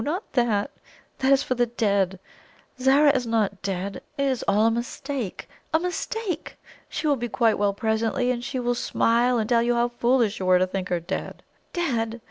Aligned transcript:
Not 0.03 0.33
that! 0.33 0.71
That 1.19 1.31
is 1.31 1.43
for 1.43 1.53
the 1.53 1.67
dead; 1.67 2.17
Zara 2.79 3.11
is 3.11 3.27
not 3.27 3.61
dead! 3.61 4.01
It 4.17 4.23
is 4.23 4.41
all 4.47 4.65
a 4.65 4.71
mistake 4.71 5.47
a 5.71 5.79
mistake! 5.79 6.57
She 6.89 7.05
will 7.05 7.17
be 7.17 7.29
quite 7.29 7.59
well 7.59 7.73
presently; 7.75 8.31
and 8.31 8.43
she 8.43 8.59
will 8.59 8.73
smile 8.73 9.37
and 9.37 9.47
tell 9.47 9.61
you 9.61 9.75
how 9.75 9.89
foolish 9.89 10.39
you 10.39 10.47
were 10.47 10.57
to 10.57 10.65
think 10.65 10.89
her 10.89 10.99
dead! 10.99 11.43
Dead? 11.71 12.19